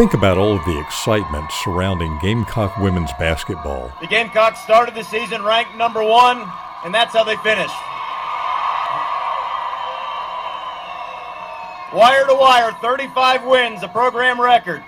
[0.00, 3.92] Think about all of the excitement surrounding Gamecock women's basketball.
[4.00, 6.38] The Gamecocks started the season ranked number one,
[6.86, 7.74] and that's how they finished.
[11.92, 14.82] Wire to wire, 35 wins, a program record.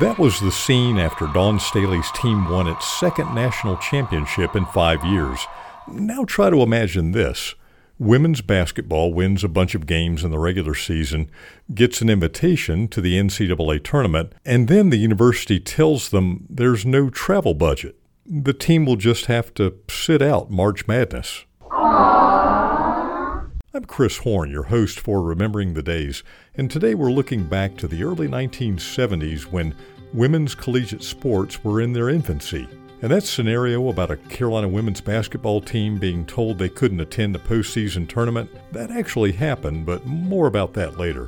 [0.00, 5.04] That was the scene after Dawn Staley's team won its second national championship in five
[5.04, 5.40] years.
[5.86, 7.54] Now try to imagine this.
[7.98, 11.30] Women's basketball wins a bunch of games in the regular season,
[11.74, 17.08] gets an invitation to the NCAA tournament, and then the university tells them there's no
[17.08, 17.96] travel budget.
[18.26, 21.46] The team will just have to sit out March Madness.
[21.72, 26.22] I'm Chris Horn, your host for Remembering the Days,
[26.54, 29.74] and today we're looking back to the early 1970s when
[30.12, 32.68] women's collegiate sports were in their infancy.
[33.06, 37.38] And that scenario about a Carolina women's basketball team being told they couldn't attend a
[37.38, 41.26] postseason tournament, that actually happened, but more about that later.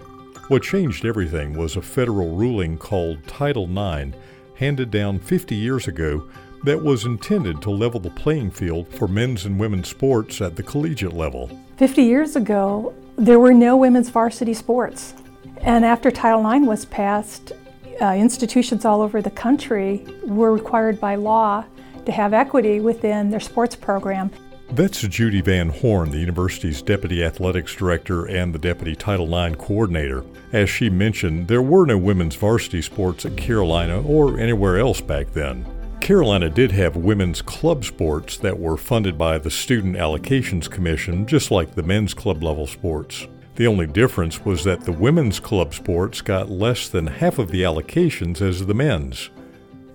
[0.48, 4.10] What changed everything was a federal ruling called Title IX,
[4.56, 6.28] handed down 50 years ago,
[6.64, 10.64] that was intended to level the playing field for men's and women's sports at the
[10.64, 11.48] collegiate level.
[11.76, 15.14] 50 years ago, there were no women's varsity sports.
[15.58, 17.52] And after Title IX was passed,
[18.00, 21.64] uh, institutions all over the country were required by law
[22.06, 24.30] to have equity within their sports program.
[24.70, 30.24] That's Judy Van Horn, the university's deputy athletics director and the deputy Title IX coordinator.
[30.52, 35.32] As she mentioned, there were no women's varsity sports at Carolina or anywhere else back
[35.32, 35.66] then.
[36.00, 41.50] Carolina did have women's club sports that were funded by the Student Allocations Commission, just
[41.50, 43.26] like the men's club level sports.
[43.58, 47.62] The only difference was that the women's club sports got less than half of the
[47.62, 49.30] allocations as the men's.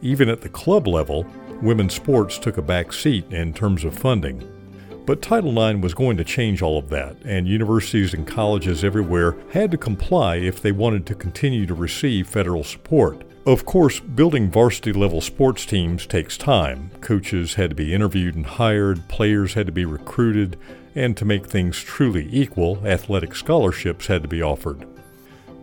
[0.01, 1.25] Even at the club level,
[1.61, 4.45] women's sports took a back seat in terms of funding.
[5.05, 9.37] But Title IX was going to change all of that, and universities and colleges everywhere
[9.53, 13.23] had to comply if they wanted to continue to receive federal support.
[13.45, 16.91] Of course, building varsity level sports teams takes time.
[17.01, 20.57] Coaches had to be interviewed and hired, players had to be recruited,
[20.95, 24.87] and to make things truly equal, athletic scholarships had to be offered.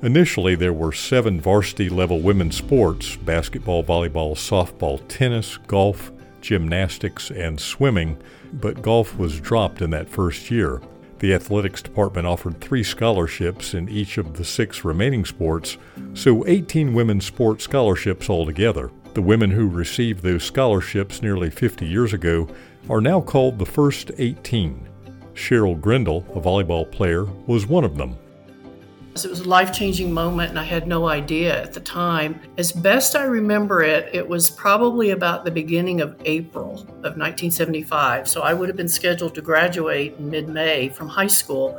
[0.03, 7.59] Initially, there were seven varsity level women's sports basketball, volleyball, softball, tennis, golf, gymnastics, and
[7.59, 8.19] swimming,
[8.53, 10.83] but golf was dropped in that first year.
[11.21, 15.77] The athletics department offered three scholarships in each of the six remaining sports,
[16.15, 18.91] so 18 women's sports scholarships altogether.
[19.13, 22.49] The women who received those scholarships nearly 50 years ago
[22.89, 24.89] are now called the First 18.
[25.35, 28.17] Cheryl Grindle, a volleyball player, was one of them.
[29.17, 32.41] It was a life changing moment, and I had no idea at the time.
[32.59, 38.29] As best I remember it, it was probably about the beginning of April of 1975.
[38.29, 41.79] So I would have been scheduled to graduate in mid May from high school.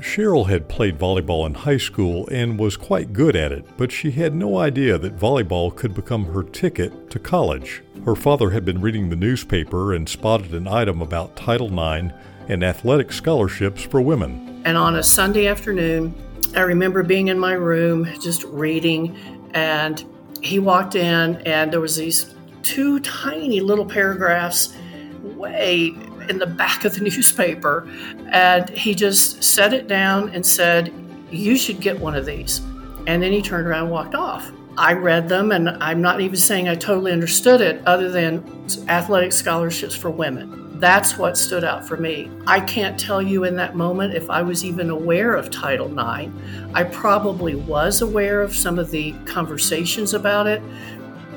[0.00, 4.10] Cheryl had played volleyball in high school and was quite good at it, but she
[4.10, 7.82] had no idea that volleyball could become her ticket to college.
[8.06, 12.14] Her father had been reading the newspaper and spotted an item about Title IX
[12.48, 14.62] and athletic scholarships for women.
[14.64, 16.14] And on a Sunday afternoon,
[16.56, 19.16] I remember being in my room just reading,
[19.54, 20.04] and
[20.42, 24.74] he walked in, and there was these two tiny little paragraphs
[25.22, 25.94] way
[26.28, 27.88] in the back of the newspaper,
[28.32, 30.92] and he just set it down and said,
[31.30, 32.60] "You should get one of these."
[33.06, 34.50] And then he turned around and walked off.
[34.76, 38.44] I read them, and I'm not even saying I totally understood it, other than
[38.88, 40.69] athletic scholarships for women.
[40.80, 42.30] That's what stood out for me.
[42.46, 46.32] I can't tell you in that moment if I was even aware of Title IX.
[46.72, 50.62] I probably was aware of some of the conversations about it,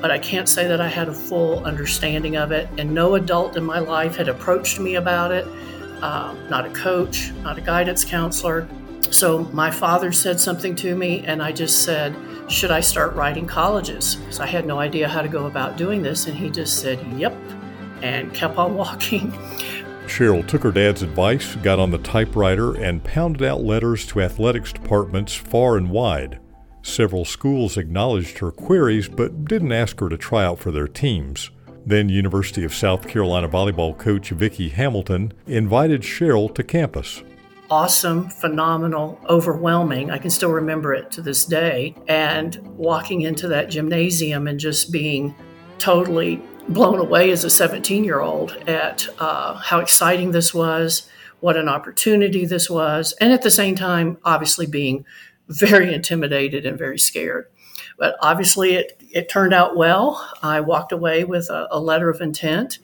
[0.00, 2.70] but I can't say that I had a full understanding of it.
[2.78, 5.46] And no adult in my life had approached me about it,
[6.00, 8.66] uh, not a coach, not a guidance counselor.
[9.10, 12.16] So my father said something to me, and I just said,
[12.48, 14.14] Should I start writing colleges?
[14.14, 16.26] Because I had no idea how to go about doing this.
[16.26, 17.34] And he just said, Yep
[18.04, 19.32] and kept on walking.
[20.06, 24.72] Cheryl took her dad's advice, got on the typewriter, and pounded out letters to athletics
[24.72, 26.38] departments far and wide.
[26.82, 31.50] Several schools acknowledged her queries but didn't ask her to try out for their teams.
[31.86, 37.22] Then University of South Carolina volleyball coach Vicki Hamilton invited Cheryl to campus.
[37.70, 40.10] Awesome, phenomenal, overwhelming.
[40.10, 41.94] I can still remember it to this day.
[42.08, 45.34] And walking into that gymnasium and just being
[45.78, 51.08] totally blown away as a 17 year old at uh, how exciting this was,
[51.40, 55.04] what an opportunity this was, and at the same time, obviously being
[55.48, 57.46] very intimidated and very scared.
[57.98, 60.28] But obviously, it, it turned out well.
[60.42, 62.78] I walked away with a, a letter of intent.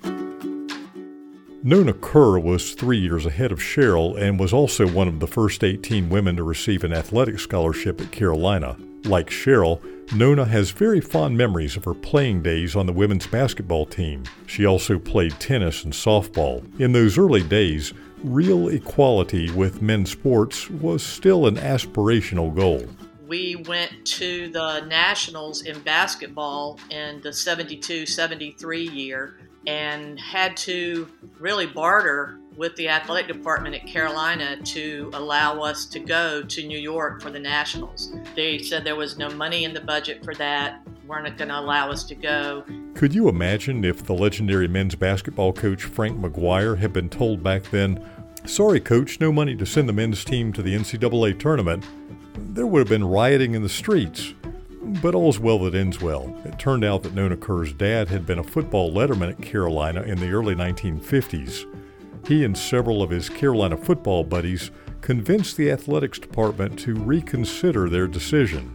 [1.62, 5.62] Nona Kerr was three years ahead of Cheryl and was also one of the first
[5.62, 8.76] 18 women to receive an athletic scholarship at Carolina.
[9.04, 9.82] Like Cheryl,
[10.12, 14.24] Nona has very fond memories of her playing days on the women's basketball team.
[14.46, 16.64] She also played tennis and softball.
[16.80, 17.94] In those early days,
[18.24, 22.84] real equality with men's sports was still an aspirational goal.
[23.26, 31.08] We went to the Nationals in basketball in the 72 73 year and had to
[31.38, 36.78] really barter with the athletic department at Carolina to allow us to go to New
[36.78, 38.12] York for the Nationals.
[38.34, 41.90] They said there was no money in the budget for that, weren't going to allow
[41.90, 42.64] us to go.
[42.94, 47.64] Could you imagine if the legendary men's basketball coach Frank McGuire had been told back
[47.64, 48.04] then,
[48.46, 51.84] Sorry, coach, no money to send the men's team to the NCAA tournament?
[52.36, 54.34] There would have been rioting in the streets.
[55.02, 56.36] But all's well that ends well.
[56.44, 60.18] It turned out that Nona Kerr's dad had been a football letterman at Carolina in
[60.18, 61.64] the early 1950s.
[62.26, 64.70] He and several of his Carolina football buddies
[65.00, 68.74] convinced the athletics department to reconsider their decision.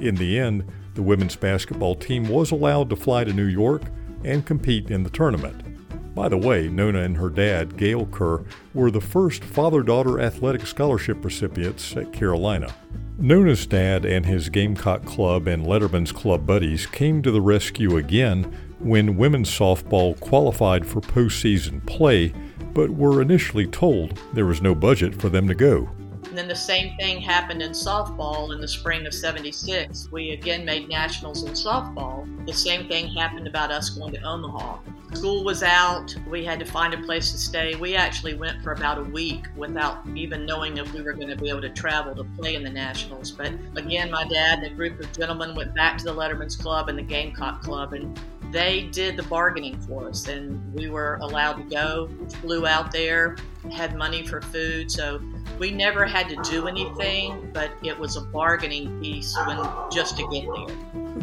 [0.00, 3.82] In the end, the women's basketball team was allowed to fly to New York
[4.24, 6.14] and compete in the tournament.
[6.14, 10.66] By the way, Nona and her dad, Gale Kerr, were the first father daughter athletic
[10.66, 12.74] scholarship recipients at Carolina.
[13.22, 18.44] Nona's dad and his Gamecock Club and Letterman's Club buddies came to the rescue again
[18.78, 22.32] when women's softball qualified for postseason play,
[22.72, 25.90] but were initially told there was no budget for them to go.
[26.28, 30.08] And then the same thing happened in softball in the spring of 76.
[30.10, 32.26] We again made nationals in softball.
[32.46, 34.78] The same thing happened about us going to Omaha.
[35.12, 36.14] School was out.
[36.28, 37.74] We had to find a place to stay.
[37.74, 41.36] We actually went for about a week without even knowing if we were going to
[41.36, 43.30] be able to travel to play in the Nationals.
[43.32, 46.88] But again, my dad and a group of gentlemen went back to the Letterman's Club
[46.88, 48.18] and the Gamecock Club, and
[48.50, 50.26] they did the bargaining for us.
[50.28, 52.08] And we were allowed to go,
[52.40, 53.36] flew out there,
[53.72, 54.90] had money for food.
[54.90, 55.20] So
[55.58, 59.58] we never had to do anything, but it was a bargaining piece when,
[59.90, 60.76] just to get there.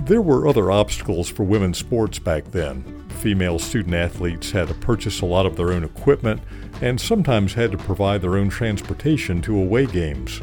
[0.05, 3.05] There were other obstacles for women's sports back then.
[3.09, 6.41] Female student athletes had to purchase a lot of their own equipment
[6.81, 10.41] and sometimes had to provide their own transportation to away games.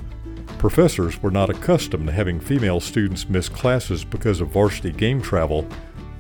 [0.58, 5.69] Professors were not accustomed to having female students miss classes because of varsity game travel.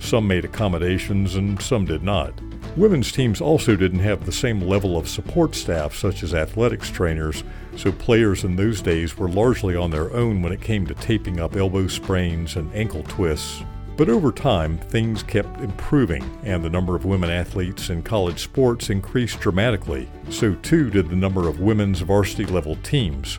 [0.04, 2.38] Some made accommodations and some did not.
[2.76, 7.42] Women's teams also didn't have the same level of support staff, such as athletics trainers,
[7.74, 11.40] so players in those days were largely on their own when it came to taping
[11.40, 13.62] up elbow sprains and ankle twists.
[13.96, 18.90] But over time, things kept improving, and the number of women athletes in college sports
[18.90, 20.10] increased dramatically.
[20.28, 23.38] So too did the number of women's varsity level teams.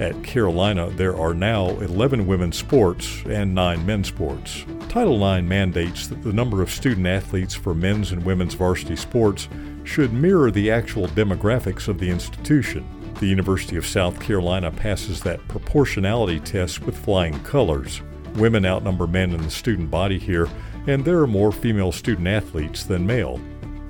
[0.00, 4.64] At Carolina, there are now 11 women's sports and 9 men's sports.
[4.88, 9.48] Title IX mandates that the number of student athletes for men's and women's varsity sports
[9.84, 12.86] should mirror the actual demographics of the institution.
[13.20, 18.00] The University of South Carolina passes that proportionality test with flying colors.
[18.34, 20.48] Women outnumber men in the student body here,
[20.86, 23.40] and there are more female student athletes than male.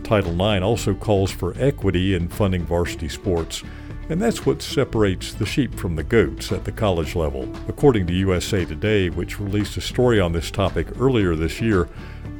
[0.02, 3.62] Title IX also calls for equity in funding varsity sports
[4.08, 7.48] and that's what separates the sheep from the goats at the college level.
[7.68, 11.88] According to USA Today, which released a story on this topic earlier this year,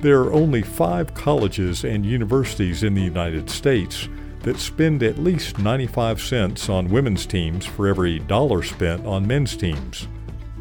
[0.01, 4.09] there are only five colleges and universities in the United States
[4.41, 9.57] that spend at least 95 cents on women's teams for every dollar spent on men's
[9.57, 10.09] teams.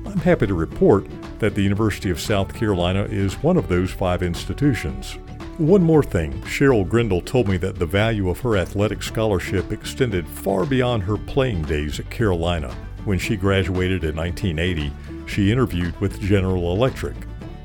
[0.06, 1.08] I'm happy to report
[1.40, 5.18] that the University of South Carolina is one of those five institutions.
[5.62, 10.28] One more thing Cheryl Grindle told me that the value of her athletic scholarship extended
[10.28, 12.76] far beyond her playing days at Carolina.
[13.06, 14.92] When she graduated in 1980,
[15.28, 17.16] she interviewed with General Electric.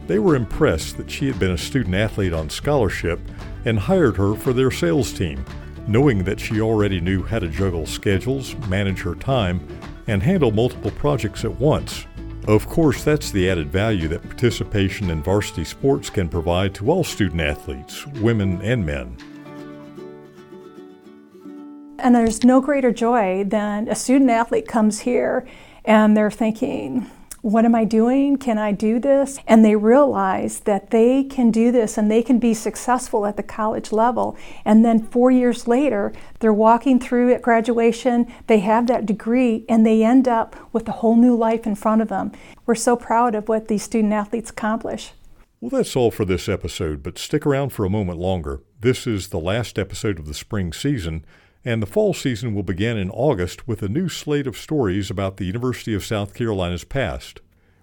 [0.06, 3.18] They were impressed that she had been a student athlete on scholarship
[3.64, 5.42] and hired her for their sales team,
[5.88, 9.66] knowing that she already knew how to juggle schedules, manage her time,
[10.06, 12.04] and handle multiple projects at once.
[12.46, 17.02] Of course, that's the added value that participation in varsity sports can provide to all
[17.02, 19.16] student athletes, women and men.
[21.98, 25.44] And there's no greater joy than a student athlete comes here
[25.84, 27.10] and they're thinking,
[27.46, 28.38] what am I doing?
[28.38, 29.38] Can I do this?
[29.46, 33.42] And they realize that they can do this and they can be successful at the
[33.44, 34.36] college level.
[34.64, 39.86] And then four years later, they're walking through at graduation, they have that degree, and
[39.86, 42.32] they end up with a whole new life in front of them.
[42.66, 45.12] We're so proud of what these student athletes accomplish.
[45.60, 48.60] Well, that's all for this episode, but stick around for a moment longer.
[48.80, 51.24] This is the last episode of the spring season
[51.66, 55.36] and the fall season will begin in August with a new slate of stories about
[55.36, 57.40] the University of South Carolina's past.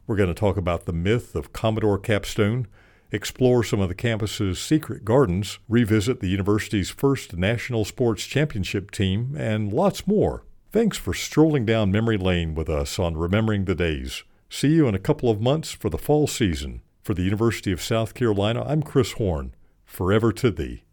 [0.07, 2.67] We're going to talk about the myth of Commodore Capstone,
[3.11, 9.35] explore some of the campus's secret gardens, revisit the university's first national sports championship team,
[9.37, 10.45] and lots more.
[10.71, 14.23] Thanks for strolling down memory lane with us on Remembering the Days.
[14.49, 16.81] See you in a couple of months for the fall season.
[17.01, 19.53] For the University of South Carolina, I'm Chris Horn.
[19.83, 20.83] Forever to thee.